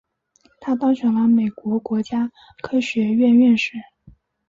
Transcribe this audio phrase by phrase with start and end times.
[0.59, 2.31] 他当选了美国国家
[2.63, 3.77] 科学院院士。